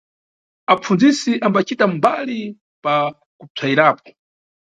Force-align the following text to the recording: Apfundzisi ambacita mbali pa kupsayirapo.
Apfundzisi 0.73 1.31
ambacita 1.47 1.85
mbali 1.95 2.41
pa 2.83 2.93
kupsayirapo. 3.39 4.09